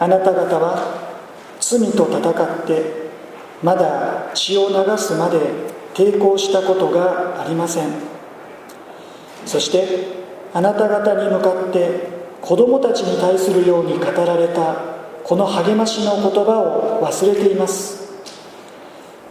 [0.00, 1.10] あなた方は
[1.60, 3.10] 罪と戦って
[3.62, 5.38] まだ血を流すまで
[5.92, 7.90] 抵抗したことがありません。
[9.44, 10.08] そして
[10.54, 12.08] あなた方に向かって
[12.40, 14.74] 子供たちに対するように語られた
[15.22, 18.24] この励ましの言葉を忘れています。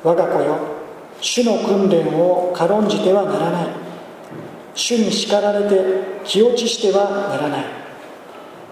[0.03, 0.55] 我が子よ
[1.19, 3.67] 主の訓練を軽んじてはならない。
[4.75, 7.78] 主に叱られて気落ちしてはならない。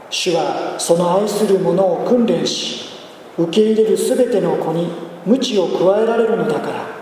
[0.10, 2.88] 主はその愛する者を訓練し
[3.38, 4.90] 受け入れる全ての子に
[5.26, 6.98] 鞭を加えられるのだから。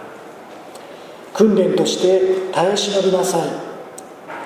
[1.33, 3.49] 訓練として耐え忍びなさい。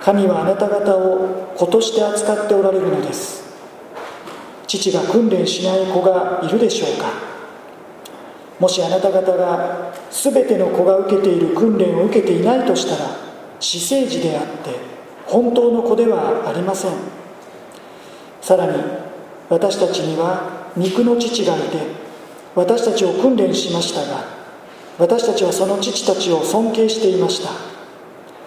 [0.01, 3.43] 神はあなた方を子として扱っておられるのです。
[4.65, 7.11] 父が訓練しない子がいるでしょうか。
[8.59, 13.11] もしあなた方が全ての子が受けている訓練を受けていないとしたら
[13.59, 14.71] 私生児であって
[15.25, 17.18] 本当の子ではありません。
[18.41, 18.83] さらに
[19.49, 21.77] 私たちには肉の父がいて
[22.55, 24.23] 私たちを訓練しましたが
[24.97, 27.51] 私たちはその父たちを尊敬していました。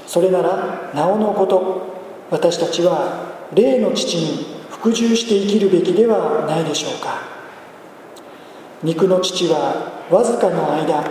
[0.07, 1.97] それならなおのこと
[2.31, 7.23] 私たちは霊の父に服従して生きるべきではないでしょうか。
[8.83, 11.05] 肉の父はわずかの間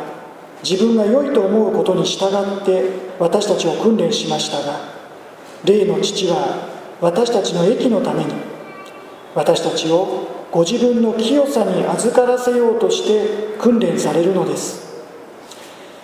[0.62, 2.84] 自分が良いと思うことに従って
[3.18, 4.80] 私たちを訓練しましたが
[5.64, 6.68] 霊の父は
[7.00, 8.51] 私たちの益のために
[9.36, 14.82] 私たちをご自分の清さに預からせようとして訓練されるのです。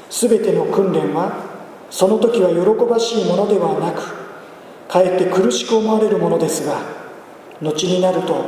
[0.09, 1.45] 全ての訓練は
[1.89, 4.15] その時は喜ばしいものではなく
[4.87, 6.81] かえって苦しく思われるものですが
[7.61, 8.45] 後になると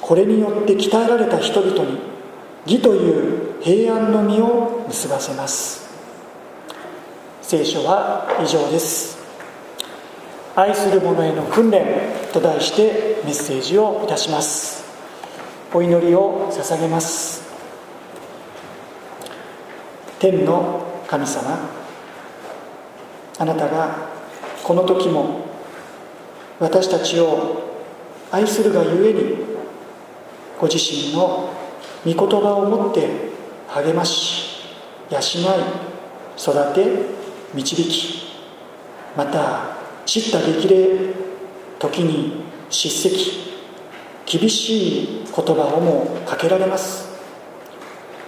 [0.00, 1.98] これによって鍛えられた人々に
[2.66, 5.88] 義という平安の実を結ばせます。
[7.42, 9.19] 聖書は以上です。
[10.60, 11.86] 愛する者への訓練
[12.34, 14.84] と題してメッセージをいたします。
[15.72, 17.48] お祈りを捧げます。
[20.18, 21.58] 天の神様
[23.38, 24.10] あなたが
[24.62, 25.46] この時も
[26.58, 27.62] 私たちを
[28.30, 29.36] 愛するがゆえに
[30.60, 31.54] ご自身の
[32.04, 33.08] 御言葉を持って
[33.68, 34.60] 励まし
[35.10, 35.22] 養い
[36.36, 36.84] 育て
[37.54, 38.36] 導き
[39.16, 39.79] また
[40.10, 41.14] 知った激励
[41.78, 43.48] 時に叱責。
[44.26, 47.08] 厳しい言葉をもかけられます。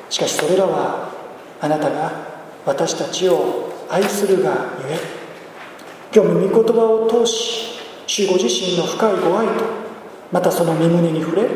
[0.08, 1.10] しかしそれらは
[1.60, 2.12] あなたが
[2.64, 4.98] 私たちを愛するがゆえ。
[6.14, 9.64] 今日も御言葉を通し主ご自身の深いご愛と
[10.30, 11.48] またその身胸に触れ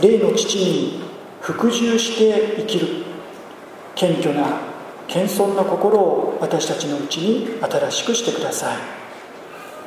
[0.00, 1.02] 霊の父に
[1.40, 2.86] 服従して生きる。
[3.96, 4.60] 謙虚な
[5.08, 9.01] 謙遜な心を私たちのうちに新しくしてください。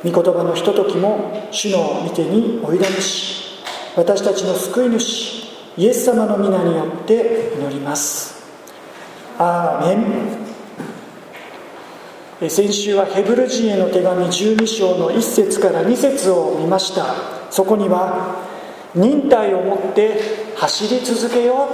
[0.06, 3.44] 御言葉のひとときも主の御手においだめし
[3.96, 5.46] 私たちの救い主
[5.76, 8.42] イエス様の皆によって祈ります。
[9.38, 10.02] アーメ
[12.42, 12.48] ン。
[12.48, 17.14] 先週はヘブル人への手紙12章の1節から2節を見ました。
[17.50, 18.46] そこには
[18.94, 21.68] 忍耐を持って走り続けよ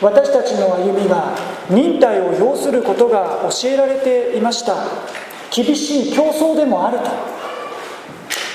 [0.00, 0.04] う。
[0.04, 1.36] 私たちの歩みが
[1.70, 4.74] 忍耐を要することが教えられていました。
[5.54, 7.04] 厳しい競争でもあると。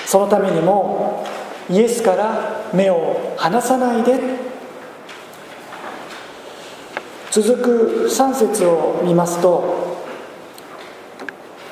[0.08, 1.24] そのためにも
[1.70, 4.48] イエスから目を離さないで。
[7.30, 9.98] 続く3節を見ますと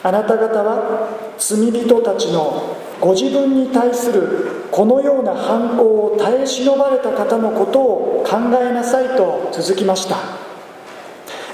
[0.04, 1.10] あなた方は
[1.40, 10.18] 罪人たちのご自分に対するこのような反抗を耐え忍ばれた方のことを考えなさいと続きました。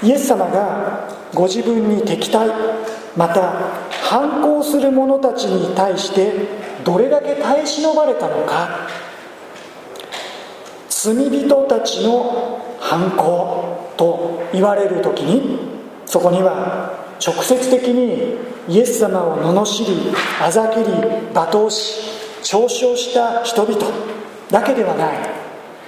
[0.02, 2.50] イエス様がご自分に敵対
[3.16, 3.52] また
[4.02, 8.88] 反抗する者たちに対してどれだけ耐え忍ばれたのか。
[10.88, 15.58] 罪人たちの反抗と言われる時に
[16.06, 16.92] そこには
[17.24, 18.36] 直接的に
[18.68, 20.86] イエス様を罵りあざけり
[21.34, 22.00] 罵倒し
[22.42, 23.78] 嘲笑した人々
[24.50, 25.42] だけではない。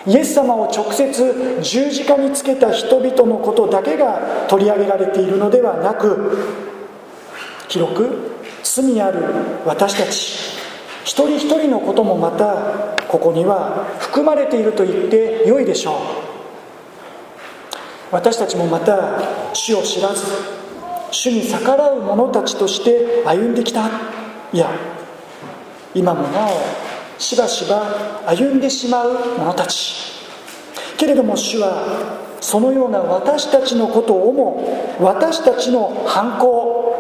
[0.07, 6.37] イエス様を直接十字架につけた人々のことだけが取り上げられているのではなく
[7.69, 8.33] 広く
[8.63, 9.23] 罪ある
[9.65, 10.54] 私たち
[11.05, 15.97] 一人一人のこともまたここには含まれていると言ってよいでしょう。
[18.11, 19.21] 私たちもまた
[19.53, 20.25] 主を知らず
[21.11, 23.89] 主に逆らう者たちとして歩んできた。
[24.53, 24.71] いや
[25.95, 30.15] 今もなおしばしば歩んでしまう者たち。
[30.97, 36.97] けれども主はそのような私たちのことをも私たちの反抗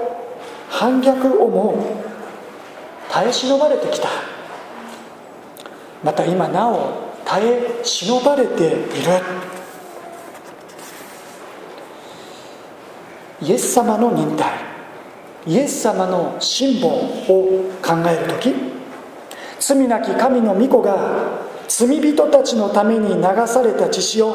[0.68, 2.13] 反逆をも
[3.14, 4.08] 耐え忍ばれてきた。
[6.02, 8.76] また今なお耐え忍ばれている。
[13.40, 14.50] イエス様の忍耐。
[15.46, 18.52] イエス様の辛抱を考える時。
[19.61, 21.38] 罪なき神の御子が
[21.69, 24.34] 罪人たちのために流された血潮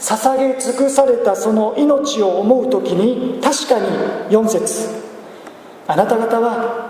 [0.00, 3.86] 捧げ尽くされたその命を思う時に確かに
[4.30, 4.88] 4節。
[5.86, 6.89] あなた方は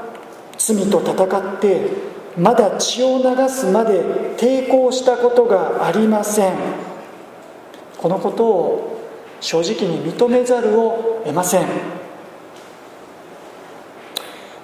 [0.61, 1.89] 罪と戦って
[2.37, 4.03] まだ血を流すまで
[4.37, 6.55] 抵抗したことがありません。
[7.97, 9.01] このことを
[9.41, 11.67] 正直に認めざるを得ません。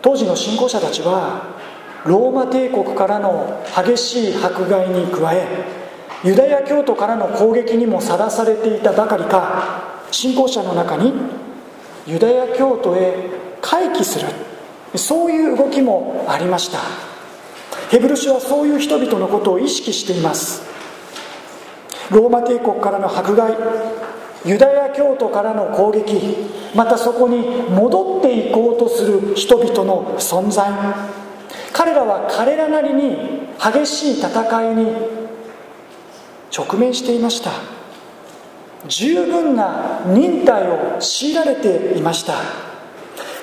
[0.03, 1.57] 当時の信仰者たちは
[2.05, 5.65] ローマ帝国からの激しい迫害に加え
[6.23, 11.15] ユダヤ教徒からの攻撃にもさらされていたばかりか信仰者の中に
[12.07, 13.31] ユダヤ教徒へ
[13.63, 14.56] 回帰する。
[14.95, 16.79] そういう動きもありました。
[17.91, 20.63] ヘブル書はそういう人々のことを意識しています。
[22.11, 23.55] ローマ帝国からの迫害
[24.45, 26.37] ユダヤ教徒からの攻撃
[26.75, 30.71] またそこに戻っていこうとする人々の存在。
[31.73, 34.93] 彼らは彼らなりに激しい戦いに
[36.57, 37.51] 直面していました。
[38.87, 42.66] 十分な忍耐を強いられていました。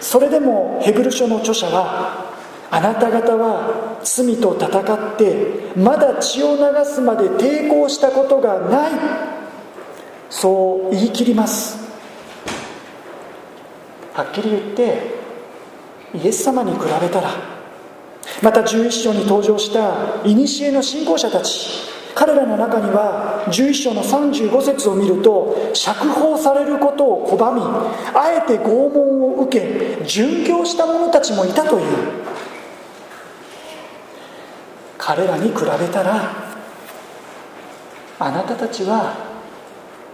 [0.04, 2.34] それでもヘブル書の著者は
[2.70, 8.92] あなた方は罪と戦ってまだ血を流すまで抵抗したことがない。
[10.30, 11.78] そう言い切ります。
[14.14, 15.16] はっきり言って
[16.14, 17.30] イエス様に比べたら
[18.42, 20.36] また11章に登場した古
[20.72, 21.93] の信仰者たち。
[22.16, 27.62] 彼らの中には11章の35節を見ると釈放されることを拒み
[28.14, 29.66] あえて拷問を受け
[30.04, 32.24] 殉教した者たちもいたという。
[34.98, 36.32] 彼らに比べたら
[38.20, 39.16] あなたたちは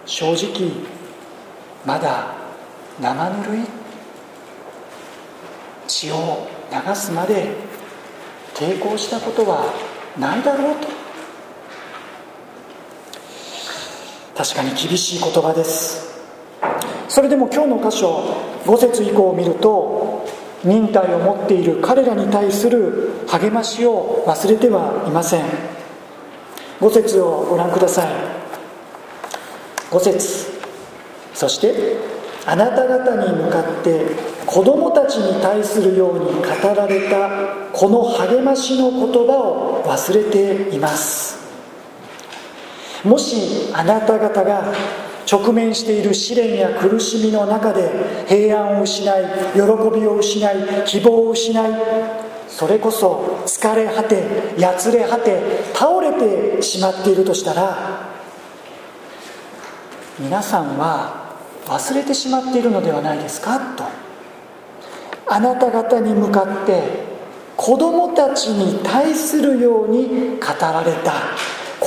[0.05, 0.71] 正直
[1.85, 2.33] まだ
[2.99, 3.79] 生ぬるい。
[5.87, 7.51] 血を流すまで
[8.53, 9.73] 抵抗したことは
[10.17, 11.08] ないだろうと。
[14.39, 16.17] 確かに厳しい言葉です。
[17.09, 18.23] それでも今日の箇所
[18.63, 20.25] 5節以降を見ると
[20.63, 25.45] 忍耐を持っている彼らに対する励ましを忘れてはいません。
[26.79, 28.13] 5節をご覧ください。
[29.91, 30.45] 5節。
[31.33, 31.97] そして
[32.45, 34.05] あなた方に向かって
[34.45, 37.29] 子供たちに対するように語られた
[37.73, 41.38] この励ましの言葉を忘れています。
[43.03, 44.73] もしあなた方が
[45.31, 47.89] 直面している試練や苦しみの中で
[48.27, 49.23] 平安を失い
[49.53, 49.59] 喜
[49.99, 51.71] びを失い希望を失い
[52.47, 54.23] それこそ疲れ果て
[54.57, 55.39] やつれ果て
[55.73, 58.09] 倒れてしまっているとしたら
[60.19, 63.75] 皆さんは忘れてしまっているのではないですか？
[63.77, 63.83] と。
[65.27, 66.81] あなた方に向かって
[67.55, 71.13] 子供たちに対するように語られた。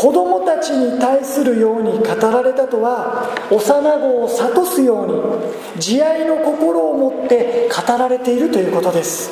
[0.03, 9.31] 子供たちに対するように語られたとは幼子を諭すように慈愛の心を持って語られているということです。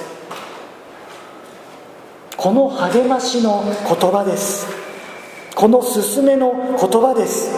[2.36, 4.68] この励ましの言葉です。
[5.56, 7.50] この勧めの言葉です。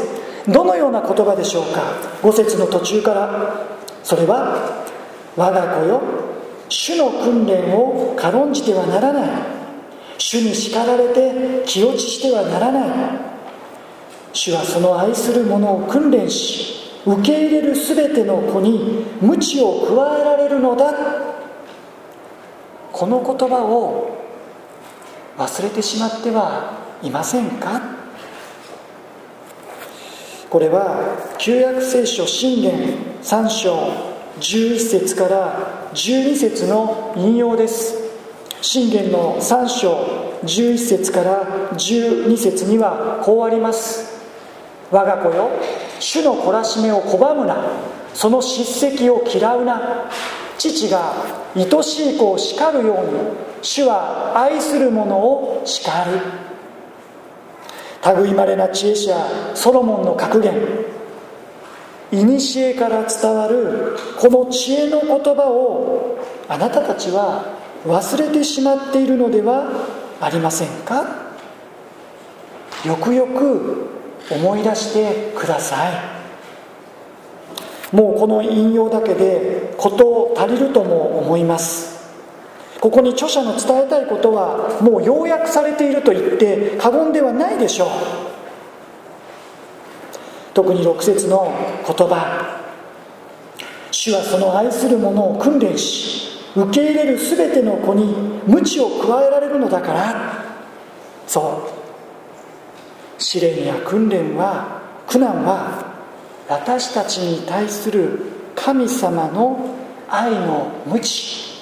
[0.50, 1.82] どのような言葉でしょうか
[2.22, 3.66] ？5節の途中から。
[4.02, 4.86] それは
[5.36, 6.00] 我が子よ
[6.70, 9.51] 主の訓練を軽んじてはならない。
[10.32, 12.90] 主に叱られて気落ちしてはならない。
[14.32, 20.90] 主はその愛する者を訓練し受け入れる全ての子に鞭を加えられるのだ。
[22.92, 24.24] この言葉を
[25.36, 27.82] 忘れてしまってはいませんか？
[30.48, 32.72] これは旧約聖書信玄
[33.22, 33.76] 3章
[34.40, 38.01] 11節から12節の引用です。
[38.62, 44.22] 信玄の3章11節から12節にはこうあります。
[44.92, 45.50] 我が子よ
[45.98, 47.56] 主の懲らしめを拒むな。
[48.14, 50.08] その叱責を嫌うな。
[50.58, 51.12] 父が
[51.56, 53.20] 愛しい子を叱るように。
[53.62, 56.20] 主は愛する者を叱る。
[58.22, 59.16] 類まれな知恵者
[59.54, 60.52] ソロモンの格言。
[62.12, 69.64] 古から伝わるこの知恵の言葉をあなたたちは忘れてしまっているのでは
[70.20, 71.04] ありませんか？
[72.84, 73.88] よくよく
[74.30, 75.92] 思い出してください。
[77.94, 81.92] もうこの引用だけで事足りるとも思います。
[82.80, 87.88] ここに著者の伝えたいことはもう要約されていると言って過言ではないでしょう。
[90.54, 91.52] 特に6節の
[91.86, 92.60] 言葉。
[93.90, 98.14] 主はその愛する者を訓練し受け入れる全ての子に
[98.46, 100.44] 鞭を加えられるのだから。
[101.26, 101.68] そ
[103.18, 103.22] う。
[103.22, 105.92] 試練や訓練は苦難は
[106.48, 108.20] 私たちに対する
[108.54, 109.74] 神様の
[110.08, 111.52] 愛の鞭。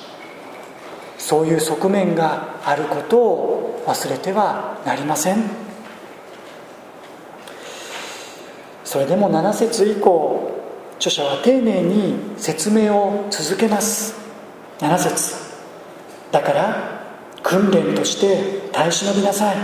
[1.19, 5.45] そういう側面があることを忘れてはなりません。
[8.83, 10.51] それでも7節以降
[10.97, 14.20] 著者は丁寧に説明を続けます。
[14.81, 15.35] 7節
[16.33, 17.01] だから
[17.43, 19.57] 訓練として耐え忍びなさい。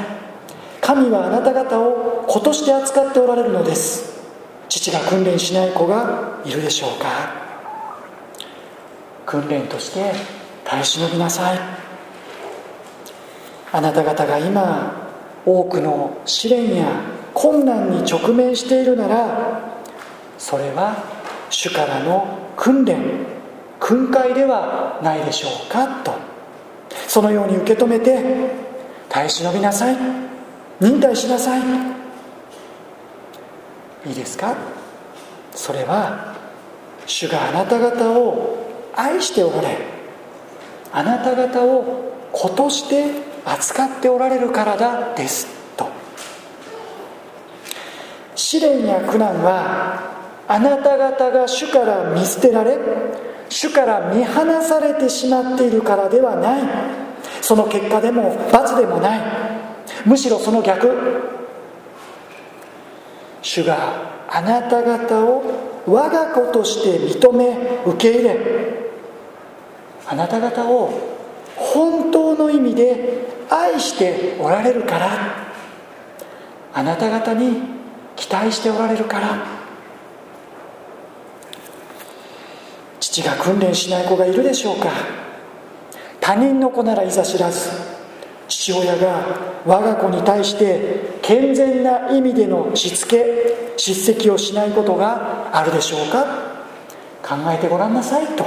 [0.80, 4.22] 神はあなた方を子として扱っておられるのです。
[4.68, 7.06] 父が訓練しない子がいるでしょうか。
[9.24, 10.12] 訓練として
[10.64, 11.58] 耐え忍びなさい。
[13.72, 15.10] あなた方が今
[15.46, 16.86] 多くの試練や
[17.32, 19.80] 困難に直面しているなら
[20.38, 21.04] それは
[21.50, 23.35] 主からの訓練。
[23.80, 26.36] 訓戒ではないでしょうかと。
[27.06, 28.20] そのように受け止めて
[29.08, 29.96] 耐え忍びなさい
[30.80, 31.60] 忍耐しなさい
[34.06, 34.56] いいですか
[35.52, 36.36] それは
[37.06, 39.78] 主があなた方を愛しておられ
[40.92, 43.12] あなた方を子として
[43.44, 45.88] 扱っておられるからだですと。
[48.34, 50.16] 試練や苦難は
[50.48, 52.76] あなた方が主から見捨てられ
[53.48, 56.62] 主から見放されてしまっているからではない。
[57.40, 59.20] その結果でも罰でもない。
[60.04, 60.90] むしろその逆。
[63.42, 65.42] 主があなた方を
[65.86, 68.38] 我が子として認め受け入れ。
[70.08, 70.90] あなた方を
[71.56, 75.08] 本当の意味で愛しておられるから。
[76.74, 77.62] あなた方に
[78.16, 79.55] 期待しておられるから。
[83.06, 84.90] 父が訓練しない子がいるでしょうか。
[86.20, 87.70] 他人の子ならいざ知らず
[88.48, 96.46] 父親が我が子に対して健全な意味でのしつけ叱責をしないことがあるでしょうか。
[97.22, 98.44] 考えてごらんなさいと。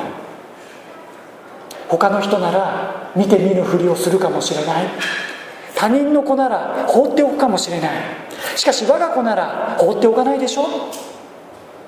[1.88, 4.88] 他の人なら見て見ぬふりをするかもしれない。
[5.75, 7.92] 他人の子なら放っておくかもしれない。
[8.58, 10.66] しかし我が子なら放っておかないでしょ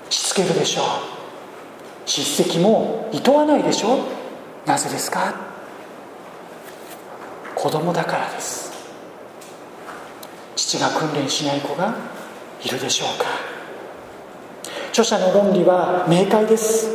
[0.10, 0.82] しつけるでしょ
[1.18, 1.21] う。
[2.12, 4.00] 叱責もいとわないでしょ？
[4.66, 5.34] なぜですか？
[7.56, 8.74] 子供だからです。
[10.58, 11.96] 父が訓練しない子が
[12.66, 13.28] いるでしょうか？
[14.90, 16.90] 著者の論理は明快です。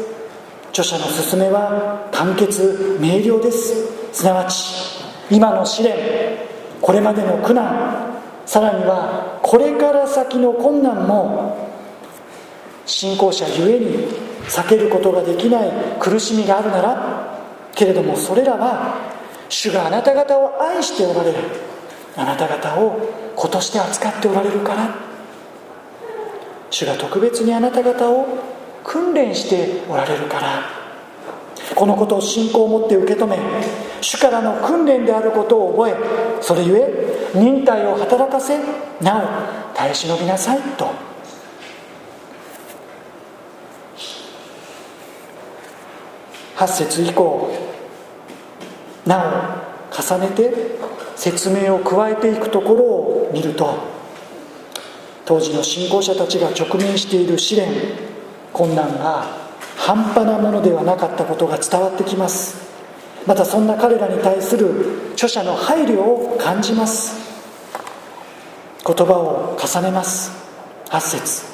[0.69, 3.87] 著者の勧めは簡潔明瞭です。
[4.13, 6.47] すなわち今の試練
[6.83, 11.71] これまでの苦難さらにはこれから先の困難も
[12.85, 17.39] 信仰者ゆえに避けることができない苦しみがあるなら
[17.75, 18.97] けれどもそれらは
[19.49, 21.39] 主があなた方を愛しておられる。
[22.17, 22.99] あなた方を
[23.37, 24.95] 子として扱っておられるから。
[26.71, 28.27] 主が特別にあなた方を
[28.83, 30.87] 訓練しておられるから。
[31.75, 33.39] このことを信仰を持って受け止め
[34.01, 35.97] 主からの訓練であることを覚え
[36.41, 38.59] それゆえ忍耐を働かせ
[39.01, 41.06] なお耐え忍びなさいと。
[46.57, 47.51] 8節以降
[49.07, 50.53] なお重ねて
[51.15, 53.75] 説明を加えていくところを見ると
[55.25, 57.69] 当時の信仰者たちが直面している試練
[58.53, 59.27] 困難が
[59.77, 62.67] 半端なものではなかったことが伝わってきます。
[63.27, 67.17] またそんな彼らに対する著者の配慮を感じます。
[68.87, 70.31] 言葉を重ねます。
[70.91, 71.45] 8節。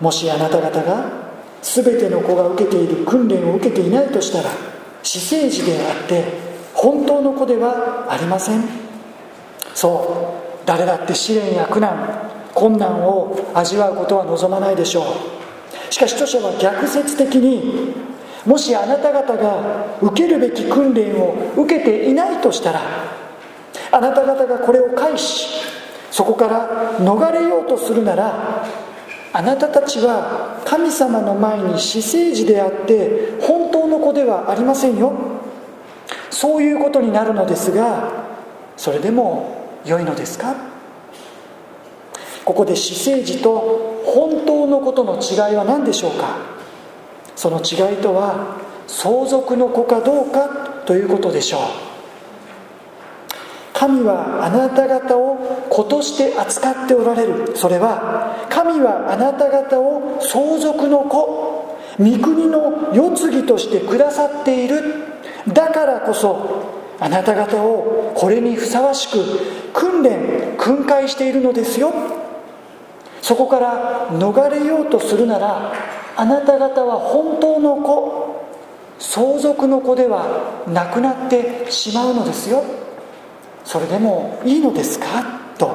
[0.00, 1.23] もしあなた方が
[1.64, 4.50] 全ての子が受けている訓練を受けていないとしたら
[5.02, 6.24] 私生児であって
[6.74, 8.62] 本当の子ではありません。
[9.74, 10.66] そう。
[10.66, 15.92] 誰だって試練や苦難困難を味わうことは望まないでしょう。
[15.92, 17.94] しかし著者は逆説的に
[18.44, 22.82] もしあなた方が受けるべき訓練を受けていないとしたら
[23.90, 25.62] あなた方がこれを返し
[26.10, 28.66] そこから逃れようとするなら
[29.36, 35.12] あなたたちは神様の前に私生児であって本当の子ではありませんよ。
[36.30, 38.12] そういうことになるのですが
[38.76, 40.54] それでも良いのですか？
[42.44, 46.36] ここで私生児と本当のことの違いは何でしょうか？
[47.34, 51.60] その違いとは相続の子かどうかということでしょう。
[53.84, 55.36] 神はあなた方を
[55.68, 57.54] 子として扱っておられる。
[57.54, 64.80] それは神はあなた方を相続の子御国の世継ぎとしてくださっている。
[65.48, 66.64] だからこそ
[66.98, 69.18] あなた方をこれにふさわしく
[69.74, 71.92] 訓練訓戒しているのですよ。
[73.20, 75.74] そこから逃れようとするなら
[76.16, 78.42] あなた方は本当の子
[78.98, 82.64] 相続の子ではなくなってしまうのですよ。
[83.64, 85.06] それでもいいのですか？
[85.58, 85.74] と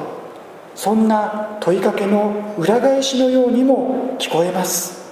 [0.74, 5.10] そんな問いかけの裏返しのようにも聞こえます。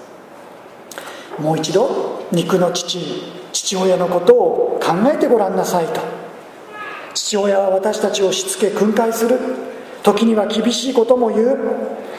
[1.39, 6.01] もう一度肉の父父親のことを考えてごらんなさいと。
[7.15, 9.39] 父親は私たちをしつけ訓戒する。
[10.03, 11.59] 時には厳しいことも言う。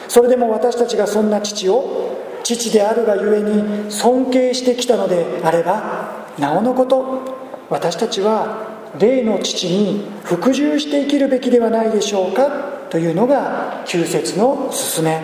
[0.08, 7.22] それでも私たちがそんな父を父であるがゆえに尊敬してきたのであればなおのこと
[7.70, 12.48] 私たちは霊の父に服従して生きるべきではないでしょうか
[12.90, 15.20] というのが旧節の勧め。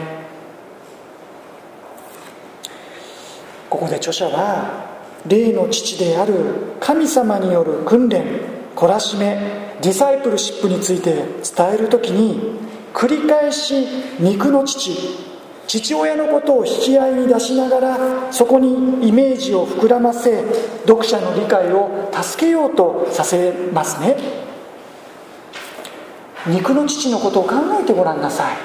[3.69, 4.87] ここで著者は
[5.27, 6.35] 霊の父である
[6.81, 8.25] 神様による訓練
[8.77, 12.59] 懲らしめディサイプルシップについて伝える時に
[12.95, 13.87] 繰り返し
[14.19, 15.26] 肉の父
[15.67, 20.45] 父親のことを引き合いに出しながらそこにイメージを膨らませ
[20.87, 24.17] 読者の理解を助けようとさせますね。
[26.47, 28.57] 肉の父のことを考えてごらんなさい。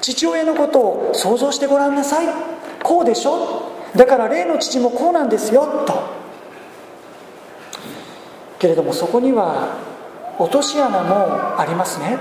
[0.00, 2.26] 父親のことを想像してごらんなさい。
[2.82, 3.70] こうでしょ。
[3.94, 5.84] だから霊の父もこうなんですよ。
[5.86, 6.20] と。
[8.58, 9.76] けれどもそこには
[10.38, 12.18] 落とし穴もありますね。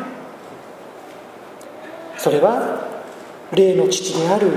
[2.17, 2.88] それは
[3.53, 4.51] 霊の父である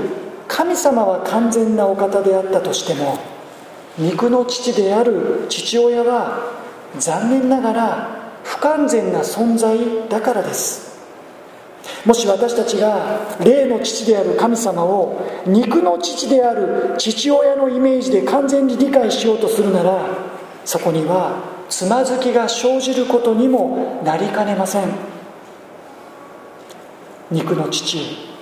[0.47, 3.17] 神様は完全なお方であったとしても
[3.97, 6.51] 肉の父である父親は
[6.97, 9.77] 残念ながら不完全な存在
[10.09, 10.93] だからです。
[12.05, 20.05] もし私たちが霊の父である神様を肉の父である父親のイメージで完全に理解しようとするなら
[20.65, 24.89] そこにはつまずきが生じることにもなりかねません。
[27.31, 28.32] 肉の父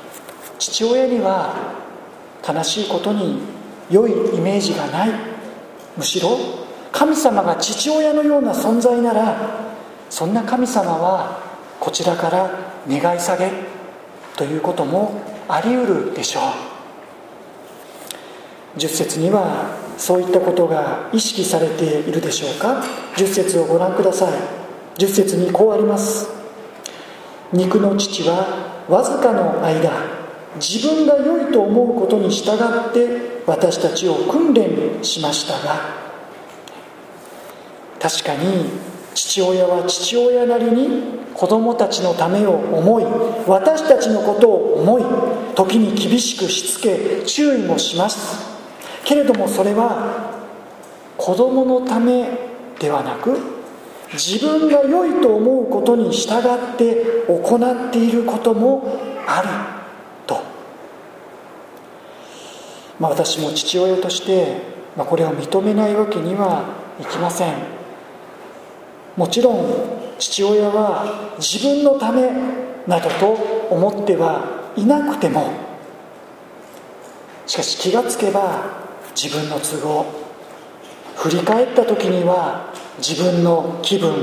[0.61, 1.73] 父親には
[2.47, 3.39] 悲しいことに
[3.89, 5.09] 良いイメージがない。
[5.97, 6.37] むしろ
[6.91, 9.35] 神様が父親のような存在なら
[10.11, 11.41] そんな神様は
[11.79, 12.51] こちらから
[12.87, 13.51] 願い下げ
[14.37, 15.19] ということも
[15.49, 16.41] あり得るでしょ
[18.75, 18.77] う。
[18.77, 22.83] 10節にはそういったことが意識されているでしょうか
[23.15, 24.33] ？10節をご覧ください。
[24.99, 26.29] 10節にこうあります。
[27.51, 30.20] 肉の父はわずかの間
[30.55, 36.01] 自分が良いと思うことに従って私たちを訓練しましたが
[37.99, 38.65] 確かに
[39.13, 43.05] 父親は父親なりに子供たちのためを思い
[43.47, 45.03] 私たちのことを思い
[45.55, 48.51] 時に厳しくしつけ注意もします。
[49.05, 50.41] けれどもそれは
[51.17, 52.29] 子供のため
[52.79, 53.37] ではなく
[54.13, 59.47] 自分が良いと思うことに従って行っていることもある
[60.27, 60.41] と、
[63.01, 64.61] まあ、私も父親として、
[64.95, 66.65] まあ、これを認めないわけには
[66.99, 67.55] いきません。
[69.17, 69.65] もちろん
[70.19, 72.29] 父親は自分のため
[72.85, 73.33] などと
[73.71, 75.51] 思ってはいなくても
[77.47, 78.63] しかし気がつけば
[79.15, 80.05] 自分の都合
[81.15, 84.13] 振り返った時には自分の気分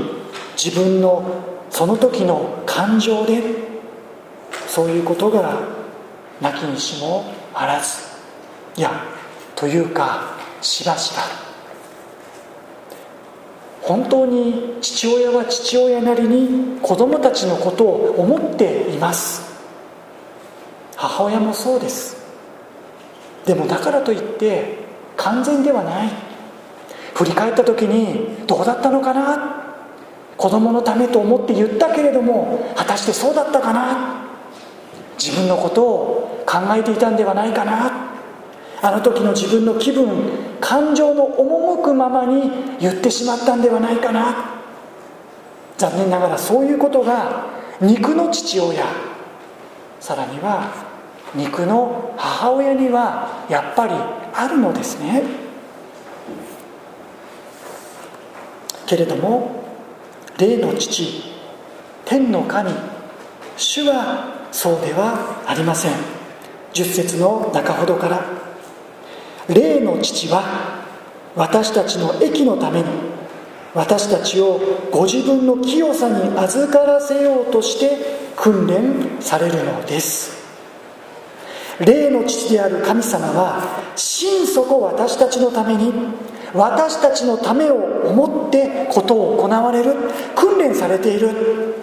[0.57, 1.23] 自分の
[1.69, 3.43] その時の感情で
[4.67, 5.59] そういうことが
[6.41, 8.08] なきにしもあらず。
[8.75, 9.03] いや
[9.55, 11.21] というかしばしば
[13.81, 19.49] 本当に父親は父親なりに子供たちのことを思っています。
[20.95, 22.17] 母親もそうです。
[23.45, 24.77] でもだからといって
[25.17, 26.09] 完全ではない。
[27.15, 29.63] 振り返った時にどうだったのかな。
[30.37, 34.25] 子供のためと思って言ったけれども果たしてそうだったかな。
[35.17, 38.08] 自分のことを考えていたんではないかな。
[38.81, 40.07] あの時の自分の気分
[40.61, 44.59] 感情の赴くままに言ってしまったんではないかな。
[45.77, 47.45] 残念ながらそういうことが
[47.81, 48.85] 肉の父親。
[49.99, 50.71] さらには
[51.35, 53.93] 肉の母親にはやっぱり
[54.33, 55.23] あるのですね。
[58.85, 59.63] けれども
[60.37, 61.23] 霊の父
[62.05, 62.71] 天の神
[63.55, 65.91] 主はそうではありません。
[66.73, 68.38] 10節の中ほどから
[69.49, 70.85] 霊の父は
[71.35, 72.87] 私たちの益のために
[73.73, 74.59] 私たちを
[74.91, 77.97] ご自分の清さに預からせようとして
[78.35, 80.39] 訓練されるのです。
[81.79, 85.93] 霊の父である神様は心底私たちのために
[86.53, 89.95] 私たちのためを思ってことを行われる
[90.35, 91.75] 訓練されている。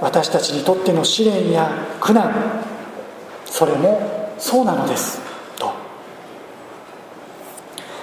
[0.00, 2.32] 私たちにとっての試練や苦難
[3.44, 5.20] それもそうなのです。
[5.58, 5.70] と。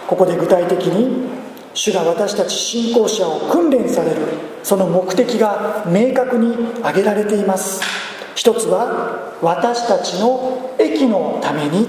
[0.08, 1.28] ここで具体的に
[1.74, 4.22] 主が私たち信仰者を訓練される
[4.64, 7.82] その目的が明確に挙げられています。
[8.36, 11.88] 一つは私たちの益のために。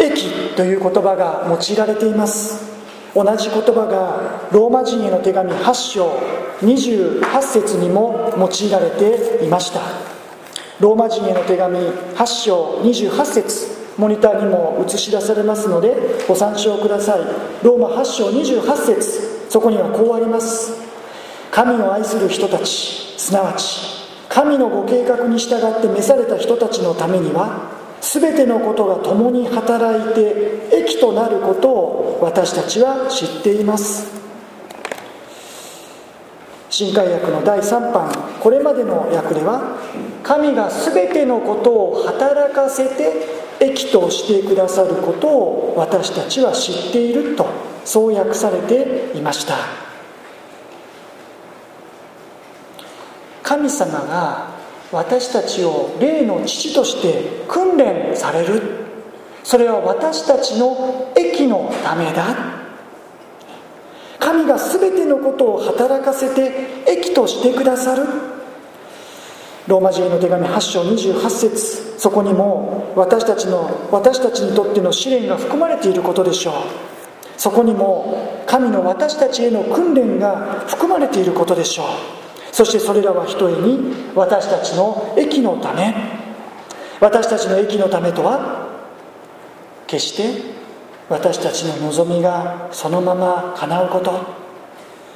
[0.00, 2.72] 益という言葉が用いられています。
[3.14, 6.18] 同じ言葉がローマ人への手紙8章
[6.62, 10.11] 28節にも用いられていました。
[10.82, 15.94] ローマ人への手紙8章28節モニターにも映し出されますので
[16.26, 17.20] ご参照ください。
[17.62, 20.72] ローマ8章28節そこにはこうあります。
[21.52, 23.78] 神を愛する人たちすなわち
[24.28, 34.10] 神のご計画に従って召された人たちのためには全てのことが共に働いて益となることを私たちは知っています。
[36.70, 39.71] 新海訳の第3版これまでの訳では
[40.22, 47.46] 神が全てのことを働かせて益としてくださることを私たちは知っていると
[47.84, 49.56] そう訳されていました。
[53.42, 54.50] 神様が
[54.92, 58.62] 私たちを霊の父として訓練される。
[59.44, 62.36] それは私たちの益のためだ。
[64.18, 68.31] 神が全てのことを働かせて益としてくださる。
[69.68, 71.94] ローマ人への手紙8章28節。
[71.98, 76.54] そこにも私たちの私たちにとっての試練が含まれていることでしょう。
[77.36, 81.86] そこにも神の私たちへの訓練が含まれていることでしょう。
[82.50, 85.94] そしてそれらはひとえに私たちの益のため。
[87.00, 88.68] 私たちの益のためとは
[89.86, 90.42] 決して
[91.08, 94.12] 私たちの望みがそのまま叶うこと。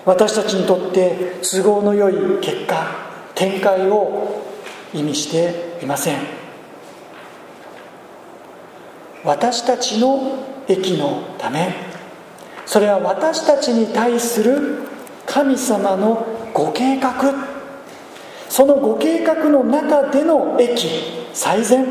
[0.04, 3.06] 私たちにとって都合のよい結果。
[3.37, 4.42] 展開を
[4.94, 6.18] 意味していません。
[9.22, 11.75] 私たちの益のため。
[12.64, 14.88] それは私たちに対する
[15.27, 17.12] 神様のご計画。
[18.49, 20.88] そのご計画の中での益
[21.35, 21.87] 最善。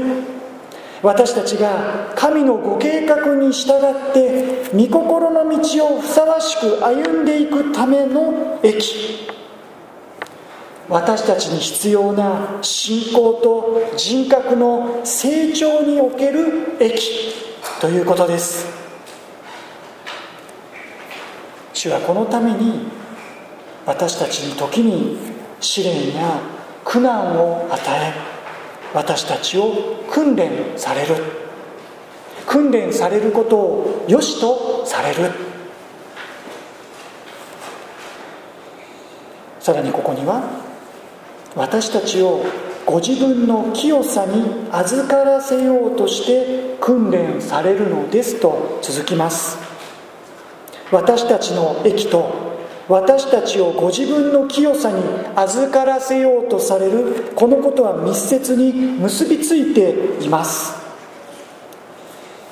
[1.04, 9.25] 私たちが神のご計画に従って御心の道をふさわしく歩んでいくための益。
[10.88, 17.34] 私たちに必要な信仰と人格の成長における益
[17.82, 18.68] ということです。
[21.74, 22.88] 主はこのために
[23.86, 25.18] 私たちに時に
[25.60, 26.40] 試練や
[26.84, 28.14] 苦難を与え
[28.94, 31.16] 私たちを訓練される。
[32.46, 35.32] 訓練されることを良しとされる。
[39.60, 40.65] さらにここには
[41.56, 42.44] 私たちを
[42.86, 49.58] ご自分の清さに預からせようとして訓練されるのですと続きます。
[50.92, 52.46] 私たちの益と
[52.88, 55.02] 私たちをご自分の清さに
[55.36, 60.76] 預からせようとされるこのことは密接に結びついています。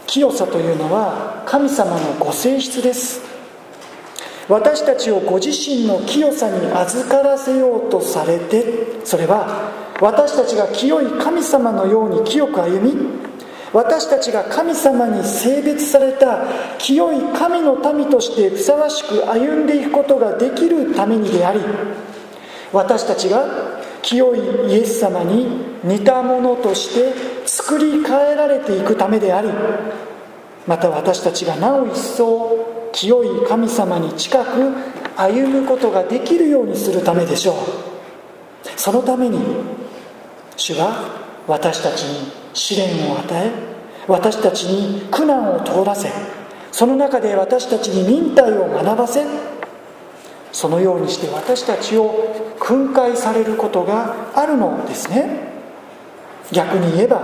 [0.08, 3.33] 清さというのは神様のご性質です。
[4.50, 12.94] 私たちをご自身の清さに預からせようとされてそれは私たちが清い神様のように清く歩み
[13.72, 16.46] 私たちが神様に性別された
[16.78, 21.60] 清い神の民としてふさわしく歩んでいくことができるためにであり
[22.72, 24.40] 私たちが清い
[24.72, 25.48] イエス様に
[25.84, 29.50] 似たものとして作り変えられていくためであり
[30.68, 34.74] また私たちがなお一層清い神様に近く
[35.18, 37.56] 歩むことができるようにするためでしょう。
[38.78, 39.40] そのために
[40.56, 43.52] 主は私たちに試練を与え
[44.08, 46.10] 私たちに苦難を通らせ
[46.72, 49.26] その中で私たちに忍耐を学ばせ
[50.52, 55.52] そのようにして私たちを訓戒されることがあるのですね。
[56.52, 57.22] 逆に言えば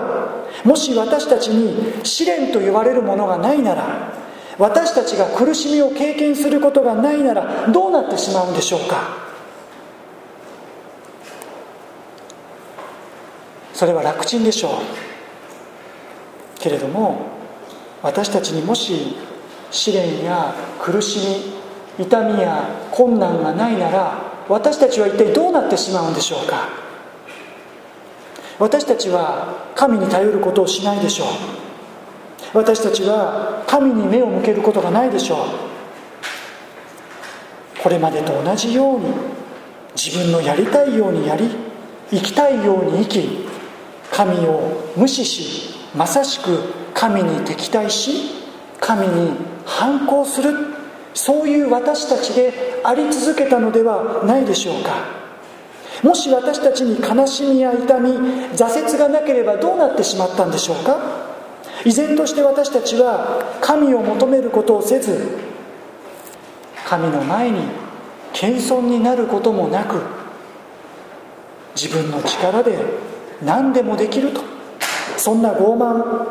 [0.63, 4.13] もし私たちに試練と言われるものがないなら
[4.59, 9.29] 私たちが苦しみを経験することがないならどうなってしまうんでしょうか？
[13.73, 14.71] それは楽ちんでしょう。
[16.59, 17.27] けれども
[18.03, 19.15] 私たちにもし
[19.71, 21.19] 試練や苦し
[21.97, 26.67] み痛みや困難がないなら私たちは一体どうなってしまうんでしょうか？
[28.59, 31.27] 私たちは神に頼ることをしないでしょう。
[32.53, 35.37] 私たちは神に目を向けることがないでしょう。
[37.81, 39.07] これまでと同じように
[39.95, 41.49] 自分のやりたいようにやり
[42.09, 43.47] 生きたいように生き
[44.11, 46.59] 神を無視しまさしく
[46.93, 48.31] 神に敵対し
[48.79, 49.31] 神に
[49.65, 50.53] 反抗する
[51.13, 55.19] そういう私たちであり続けたのではないでしょうか。
[56.03, 58.11] もし私たちに悲しみや痛み
[58.55, 61.18] 挫折がなければどうなってしまったんでしょうか。
[61.85, 65.37] 依然として私たちは神を求めることをせず
[66.85, 67.61] 神の前に
[68.33, 70.01] 謙遜になることもなく
[71.75, 72.77] 自分の力で
[73.43, 74.41] 何でもできると
[75.17, 76.27] そんな傲慢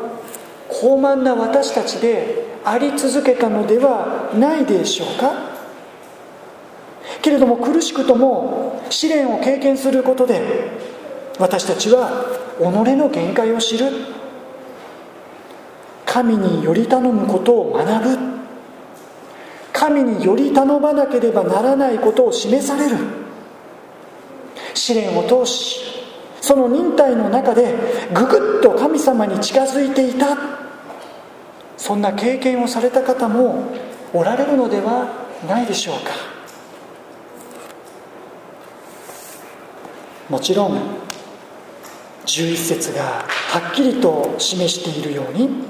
[0.67, 5.49] 高慢な私たちであり続けたのではないでしょうか。
[7.21, 10.41] けれども苦しくとも試練を経験することで
[11.39, 12.25] 私たちは
[12.59, 12.61] 己
[12.95, 14.18] の限界を知る。
[16.11, 18.17] 神により頼むことを学ぶ。
[19.71, 22.97] 神により頼まなければならないことを示される。
[24.73, 25.79] 試練を通し
[26.41, 27.75] その忍耐の中で
[28.11, 30.35] ぐぐっと神様に近づいていた。
[31.77, 33.65] そんな経験をされた方も
[34.11, 36.11] おられるのではないでしょうか。
[40.27, 40.79] もちろん
[42.25, 45.68] 11節がはっきりと示しているように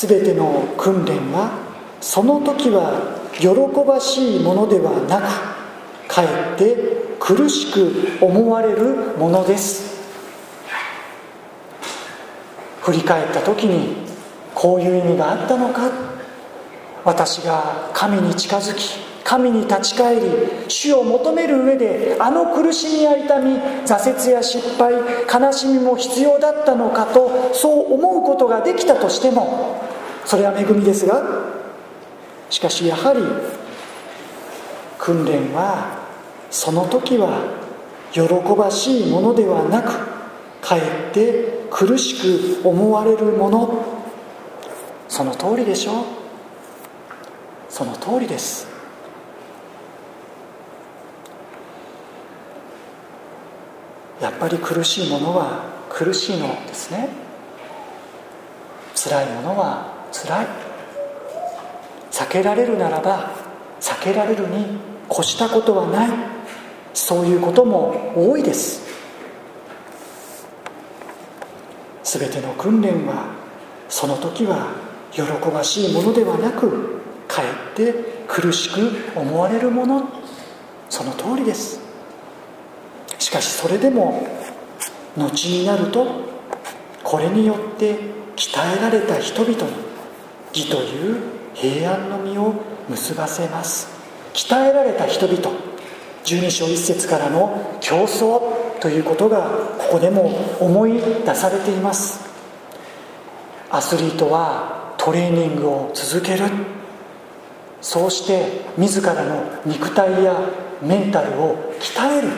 [0.00, 1.52] 全ての訓練は
[2.00, 3.48] その時は喜
[3.86, 6.76] ばしいものではなくかえって
[7.20, 9.94] 苦しく思われるものです。
[12.82, 13.96] 振り返った時に
[14.54, 15.90] こういう意味があったのか。
[17.04, 20.20] 私が神に近づき神に立ち返り
[20.68, 23.54] 主を求める上であの苦しみや痛み
[23.86, 24.92] 挫折や失敗
[25.32, 29.83] 悲しみも必要だったのかとそう思うことができたとしても
[30.24, 31.22] それは恵みですが
[32.50, 33.20] しかしやはり
[34.98, 35.98] 訓練は
[36.50, 37.64] その時は
[38.12, 38.22] 喜
[38.56, 40.14] ばしいものではなく
[40.60, 43.84] かえって苦しく思われるもの。
[45.08, 46.04] その通りでしょう。
[47.68, 48.68] その通りです。
[54.20, 57.08] やっぱり苦しいものは苦しいのですね。
[58.94, 60.46] 辛いものは辛い。
[62.12, 63.32] 避けられるならば
[63.80, 64.78] 避けられるに
[65.10, 66.10] 越したことはない。
[66.94, 68.82] そういうことも多いです。
[72.04, 73.34] 全ての訓練は
[73.88, 74.68] その時は
[75.10, 77.92] 喜ばしいものではなくかえって
[78.28, 80.08] 苦しく思われるもの。
[80.88, 81.80] その通りです。
[83.18, 84.24] しかしそれでも
[85.16, 86.06] 後になると
[87.02, 87.98] これによって
[88.36, 89.83] 鍛えられた人々に
[90.54, 91.20] 義という
[91.54, 92.54] 平安の実を
[92.88, 93.88] 結ばせます。
[94.32, 95.50] 鍛えられた人々
[96.24, 100.26] 12章1節からの競争ということがここでも
[100.60, 102.20] 思い出されています。
[103.70, 106.44] アスリートはトレーニングを続ける。
[107.80, 110.34] そうして自らの肉体や
[110.82, 112.28] メンタルを鍛える。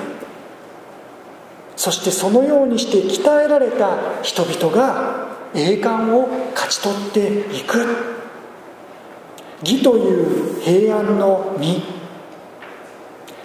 [1.76, 7.86] そしてそのようにして鍛えられた人々が栄冠を勝ち取っていく。
[9.60, 11.82] 義という平安の実。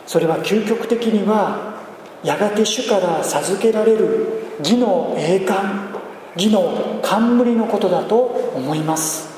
[0.06, 1.82] それは究極的には
[2.24, 5.92] やがて主から授けられる義の栄冠。
[6.36, 8.16] 義の冠のことだと
[8.56, 9.30] 思います。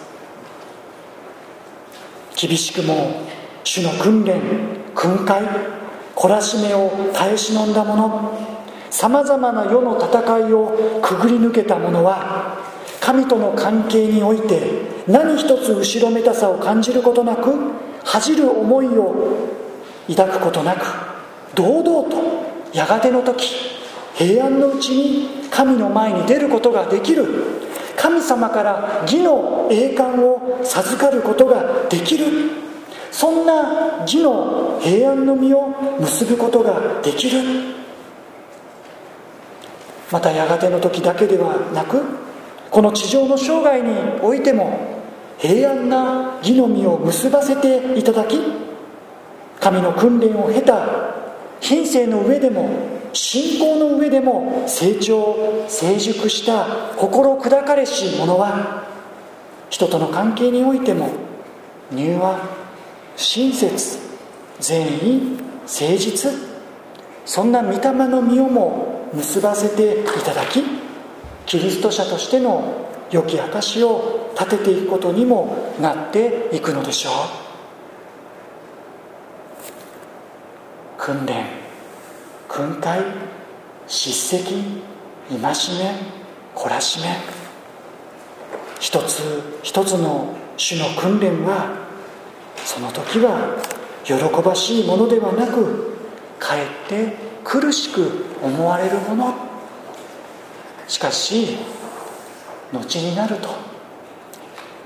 [2.36, 3.22] 厳しくも
[3.64, 4.42] 主の訓練
[4.94, 5.44] 訓戒
[6.16, 8.08] 懲らしめを耐え忍んだ者
[8.94, 12.60] さまざまな世の戦いをくぐり抜けた者は
[13.02, 14.62] 神との関係において
[15.08, 17.52] 何一つ後ろめたさを感じることなく
[18.04, 19.50] 恥じる思いを
[20.08, 20.86] 抱くことなく
[21.56, 22.18] 堂々と
[22.72, 23.56] やがての時
[24.14, 27.26] 平安のうちに神の前に出ることができる。
[27.98, 32.26] 神様から義の栄冠を授かることができる。
[33.12, 37.83] そんな義の平安の実を結ぶことができる。
[40.14, 42.04] またやがての時だけではなく
[42.70, 45.02] この地上の生涯においても
[45.40, 48.38] 平安な義の実を結ばせていただき
[49.60, 51.16] 神の訓練を経た
[51.60, 52.70] 品性の上でも
[53.12, 58.86] 信仰の上でも成長成熟した心砕かれし者は
[59.72, 61.10] 人との関係においても
[61.92, 62.40] 柔和
[63.16, 63.98] 親切
[64.60, 66.32] 善意誠実
[67.26, 70.64] そんな御霊の実をも結ばせていただき
[71.46, 77.14] キリスト者としての良き証を立てていくことにもなっていくのでしょう。
[80.98, 81.46] 訓練
[82.48, 83.02] 訓戒
[83.88, 84.44] 叱責
[85.30, 85.46] 戒め
[86.56, 87.44] 懲らしめ。
[88.80, 91.84] 一つ一つの種の訓練は
[92.58, 93.58] その時は
[94.04, 95.98] 喜ばしいものではなく
[96.40, 99.34] かえって苦しく思われるもの。
[100.88, 101.58] しかし
[102.72, 103.50] 後になると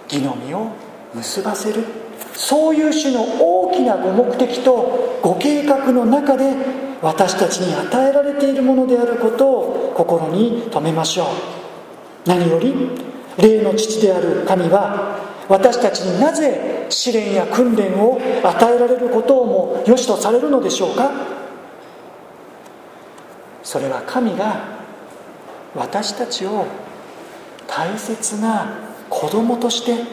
[0.10, 0.72] 義の実を
[1.13, 1.84] 結ばせる。
[2.34, 6.56] そういう種の大きなご目的とご計画の中で
[7.02, 11.28] 私たちに与えられているものであることを心に留めましょう。
[12.26, 12.74] 何より
[13.38, 15.17] 霊の父である神は
[15.48, 21.12] 私たちになぜ試練や訓練を与えられることをも良しとされるのでしょうか。
[23.67, 24.80] それは神が
[25.75, 26.65] 私たちを
[27.67, 30.06] 大切な子供として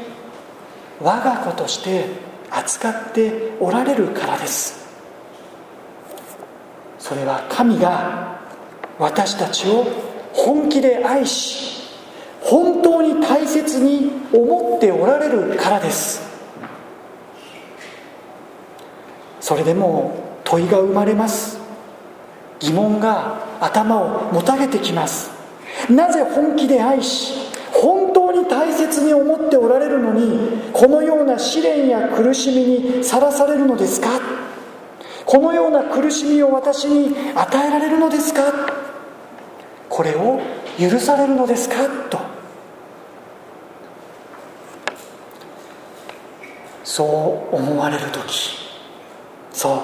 [1.00, 2.06] 我が子として
[2.50, 4.84] 扱っておられるからです。
[6.98, 8.40] それは神が
[8.98, 9.86] 私たちを
[10.32, 11.94] 本気で愛し
[12.40, 16.28] 本当に大切に思っておられるからです。
[19.40, 21.53] それでも問いが生まれます。
[22.64, 25.30] 疑問が頭をもたげてきます。
[25.90, 27.34] なぜ本気で愛し
[27.72, 34.08] 本当に大切に思っておられるのにこのような試練や苦しみにさらされるのですか？
[35.26, 38.40] このような苦しみを私に与えられるのですか？
[39.90, 40.40] これを
[40.78, 41.74] 許されるのですか？
[42.08, 42.18] と。
[46.82, 48.56] そう思われる時。
[49.52, 49.80] そう。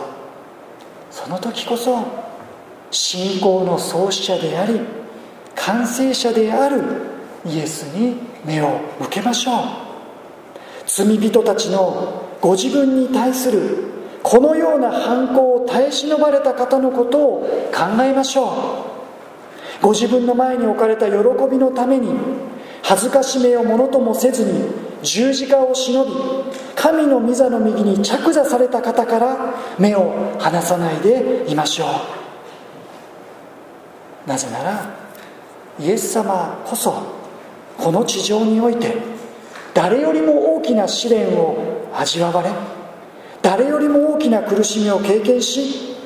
[1.11, 2.30] その時こそ
[2.91, 4.81] 信仰の創始者であり
[5.55, 6.83] 完成者である
[7.47, 9.65] イエスに目を向けましょう。
[10.87, 13.91] 罪人たちのご自分に対する
[14.23, 18.45] このような反抗を耐え忍ばれた方のことを考えましょ
[19.81, 19.83] う。
[19.83, 21.15] ご自分の前に置かれた喜
[21.51, 22.11] びのために
[22.83, 24.65] 恥ずかしめをものともせずに
[25.03, 26.11] 十字架を忍び
[26.75, 32.20] 神の御座の右に着座された方から目を離さないでいましょう。
[34.31, 34.87] なぜなら
[35.81, 37.03] イエス様こそ
[37.77, 38.95] この地上において
[39.75, 42.51] 誰よりも大きな試練を味わわれ
[43.43, 45.97] 誰よりも大きな苦しみを経験し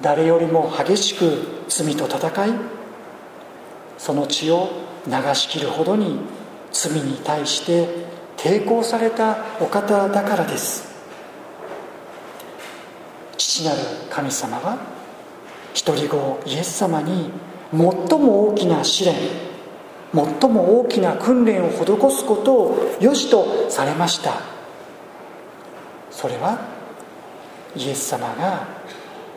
[0.00, 2.50] 誰よりも激しく罪と戦い
[3.98, 4.68] その血を
[5.06, 6.18] 流し切るほどに
[6.72, 7.86] 罪に対して
[8.36, 10.90] 抵抗されたお方だからです。
[13.38, 13.78] 父なる
[14.10, 14.91] 神様は
[15.74, 17.30] 一人子イエス様に
[17.70, 17.80] 最
[18.18, 19.14] も大きな試練
[20.14, 24.42] 最も大きな訓練を施すことを良しとされました。
[26.10, 26.58] それは
[27.74, 28.66] イエス様が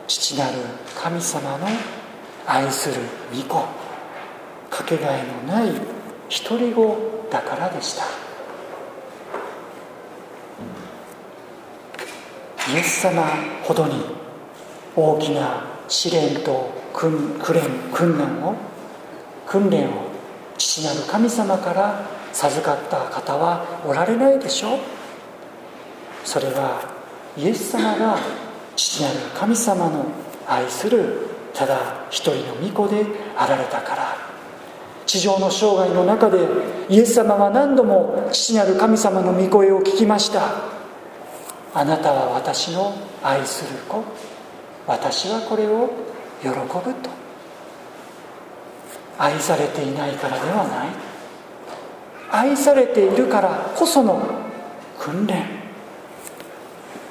[0.06, 0.58] 父なる
[0.94, 1.66] 神様の
[2.46, 2.96] 愛する
[3.34, 3.66] 御子
[4.70, 5.72] かけがえのない
[6.46, 8.04] 独り子だからでした。
[12.70, 13.22] イエス様
[13.62, 14.04] ほどに
[14.94, 18.54] 大きな試練と訓練訓練を
[19.46, 19.90] 訓練を
[20.58, 22.00] 父なる神様から
[22.32, 24.78] 授かった方はおられないでしょう。
[26.24, 26.82] それは
[27.36, 28.18] イエス様が
[28.74, 30.06] 父なる神様の
[30.46, 34.16] 愛するただ一人の御子であられたから
[35.06, 36.38] 地上の生涯の中で
[36.88, 40.76] イエス様は何度も父なる神様の御声を聞きました。
[41.72, 44.02] あなたは私の愛する子。
[44.86, 45.90] 私はこれを
[46.40, 46.54] 喜ぶ
[46.94, 47.10] と。
[49.18, 50.88] 愛されていないからではない。
[52.30, 54.20] 愛されているからこその
[54.98, 55.44] 訓練。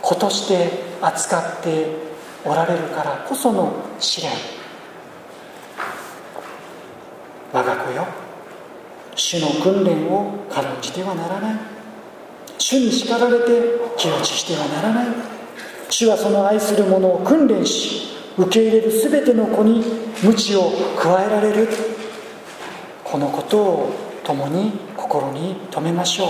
[0.01, 0.69] 子として
[1.01, 1.87] 扱って
[2.45, 4.31] おられるからこその試練。
[7.51, 8.05] 我が子よ
[9.15, 11.55] 主の訓練を軽んじてはならない。
[12.57, 13.45] 主に叱られて
[13.97, 15.34] 気落ちしてはならない。
[15.89, 19.83] 主はその愛する者を訓練し受け入れる全ての子に
[20.23, 21.67] 鞭を加えられる。
[23.03, 23.91] このことを
[24.23, 26.27] 共に心に留めましょう。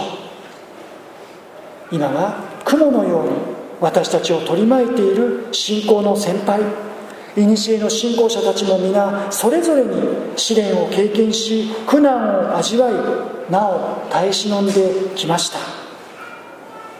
[1.91, 3.29] 今は雲のように
[3.79, 6.61] 私たちを取り巻いている信仰の先輩。
[7.33, 9.91] 古の信仰者たちも皆それぞれに
[10.37, 15.57] 試練を経験し苦難を味わいなお耐え忍んできました。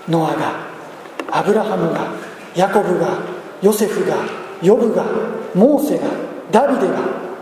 [0.09, 0.67] ノアが
[1.31, 2.24] アブラハムが
[2.55, 3.19] ヤコブが
[3.61, 4.17] ヨセフが
[4.61, 5.05] ヨブが
[5.53, 6.07] モーセが
[6.51, 6.99] ダビデが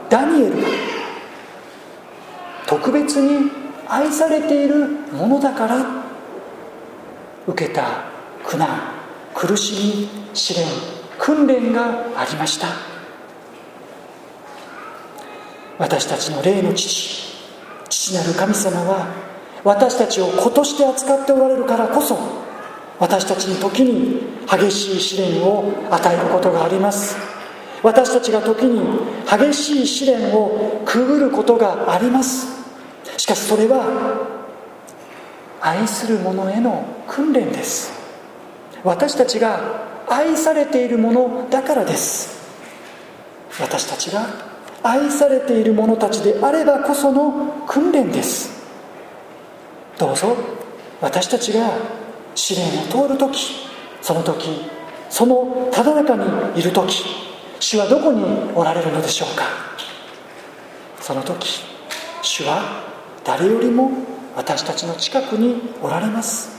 [0.09, 0.67] ダニエルが
[2.67, 3.51] 特別に
[3.87, 5.85] 愛されているものだから
[7.47, 8.05] 受けた
[8.43, 8.69] 苦難
[9.35, 10.65] 苦しみ試練
[11.19, 12.93] 訓練がありました。
[15.77, 17.33] 私たちの霊の父
[17.89, 19.07] 父なる神様は
[19.63, 22.42] 私たちを子として扱っておられるからこそ
[23.03, 27.17] 私たちに時に激しい試練を与えることがあります。
[27.83, 28.79] 私たちが時に
[29.29, 32.47] 激しい試練をくぐることがあります。
[33.17, 33.83] しかしそれは
[35.59, 37.91] 愛する者への訓練です。
[38.85, 39.59] 私たちが
[40.07, 42.41] 愛されているものだからです。
[43.59, 44.29] 私たちが
[44.81, 48.63] 愛されている者たちであればこその訓練です。
[49.97, 50.37] どうぞ。
[51.01, 52.02] 私たちが
[52.35, 53.67] 試練を通る時
[54.01, 54.61] その時
[55.09, 57.05] そのただ中にいる時
[57.59, 58.23] 主はどこに
[58.55, 59.45] おられるのでしょうか？
[60.99, 61.61] その時
[62.21, 62.83] 主は
[63.23, 63.91] 誰よりも
[64.35, 66.51] 私たちの近くにおられます。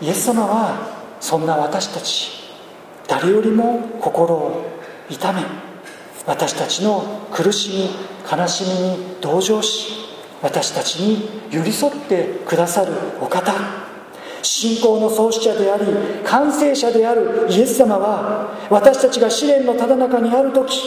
[0.00, 2.30] イエス様はそんな私たち
[3.08, 4.64] 誰よりも心を
[5.10, 5.42] 痛め
[6.26, 10.07] 私たちの苦しみ悲しみに同情し
[10.42, 13.52] 私たちに寄り添ってくださるお方。
[14.42, 15.84] 信仰の創始者であり
[16.24, 20.80] 完成者であるイエス様は私たちが試練のただ中にある時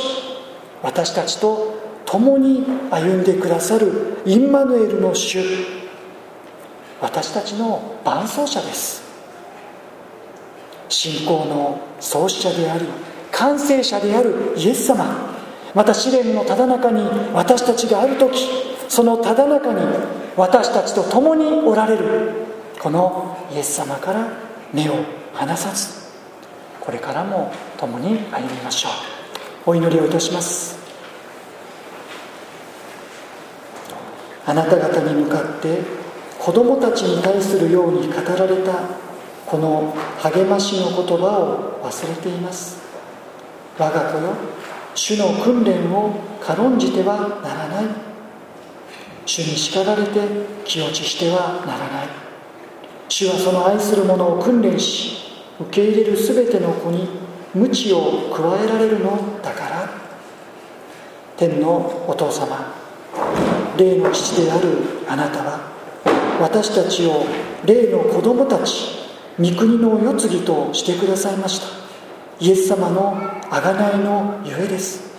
[0.81, 1.75] 私たちと
[2.05, 5.39] 共に歩んでくださるインマヌエルの主。
[7.01, 9.01] 私たちの伴走者です。
[10.87, 12.85] 信仰の創始者であり
[13.31, 15.05] 完成者であるイエス様。
[15.73, 17.01] また試練のただ中に
[17.33, 19.79] 私たちがある時そのただ中に
[20.35, 22.33] 私たちと共におられる
[22.77, 24.27] このイエス様から
[24.73, 24.95] 目を
[25.31, 26.11] 離さず
[26.81, 28.91] これからも共に歩みましょう。
[29.69, 30.77] お祈りをいたします。
[34.45, 35.83] あなた方に向かって
[36.37, 38.73] 子供たちに対するように語られた
[39.45, 42.81] この励ましの言葉を忘れています。
[43.79, 44.33] 我が子よ
[44.95, 48.10] 主の訓練を軽んじてはならない。
[49.31, 50.19] 主に叱られて
[50.65, 52.07] 気落ちしてはならない。
[53.07, 55.15] 主はその愛する者を訓練し
[55.57, 57.07] 受け入れる全ての子に
[57.55, 59.89] 鞭を加えられるのだから。
[61.37, 62.75] 天のお父様
[63.77, 64.67] 霊の父である
[65.07, 65.61] あなたは
[66.41, 67.25] 私たちを
[67.65, 68.97] 霊の子供たち
[69.39, 71.67] 御国の世継ぎとしてくださいました。
[72.41, 73.15] イエス様の
[73.49, 75.09] 贖いのゆえです。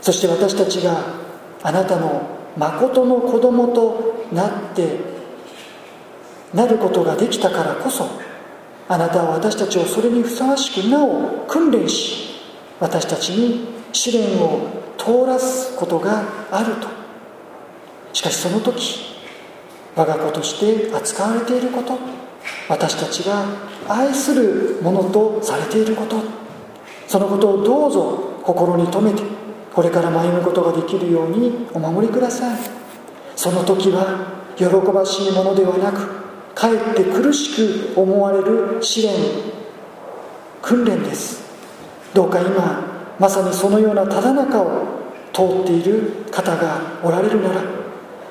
[0.00, 1.00] そして私たちが
[1.62, 4.98] あなたの誠の子供となって
[6.54, 8.06] なることができたからこそ
[8.88, 12.40] あなたは私たちをそれにふさわしくなお訓練し
[12.80, 17.00] 私たちに試練を通らすことがあると。
[18.12, 19.18] しかしその時
[19.94, 21.98] 我が子として扱われていること
[22.68, 23.44] 私たちが
[23.88, 26.16] 愛するものとされていること
[27.06, 29.22] そのことをどうぞ心に留めて
[29.72, 32.58] これから歩むことができるようにお守りください。
[33.36, 36.06] その時は喜ばしいものではなく
[36.54, 39.14] かえって苦しく思われる試練
[40.60, 41.42] 訓練です。
[42.12, 44.86] どうか今まさにそのようなただ中を
[45.32, 47.62] 通っている方がおられるなら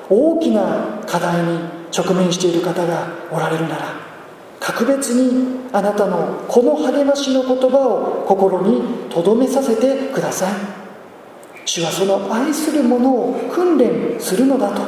[0.08, 1.58] 大きな課題に
[1.96, 3.94] 直面している方がおられるなら
[4.60, 10.79] 格別にあなたのこの励ましの言葉を心に留めさせてください。
[11.64, 14.82] 主はその愛する者を訓練するのだと。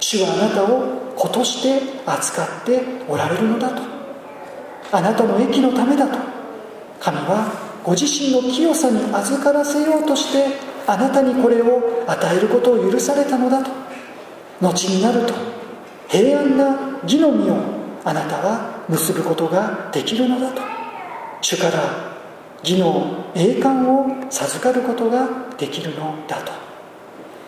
[0.00, 3.82] 主はあなたを子として扱っておられるのだと。
[4.92, 6.18] あなたの益のためだと。
[6.98, 7.52] 神は
[7.84, 13.70] ご自身の清さに預からせようとしてあなたにこれを与えることを許されたのだと。
[14.60, 15.34] 後になると
[16.08, 17.56] 平安な義の実を
[18.04, 20.60] あなたは結ぶことができるのだと。
[21.40, 22.09] 主から
[22.62, 26.52] 義の栄冠を授かることができるのだと。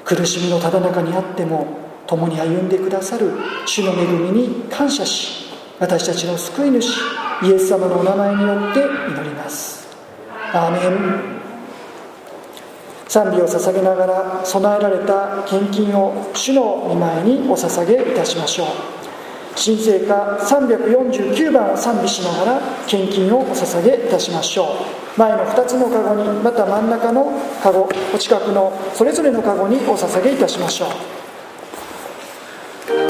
[0.04, 1.66] 苦しみのただ中にあっても
[2.06, 3.30] 共に歩んでくださる
[3.66, 7.00] 主の恵みに感謝し私たちの救い主
[7.42, 9.88] イエス様のお名前によって祈ります。
[10.52, 11.42] アーメン。
[13.08, 18.66] 賛美を捧げながら備えられた献金を主の御前にお捧げいたしましょう。
[19.56, 24.64] 新聖歌349番を賛美しながら献金をお捧げいたしましょ
[24.98, 25.01] う。
[25.16, 27.32] 前の2つのカゴにまた真ん中の
[27.62, 31.21] カゴお近くのそれぞれのカゴにお捧げいたしましょう。